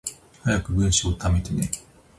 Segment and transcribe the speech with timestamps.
[0.41, 1.69] 早く文章溜めてね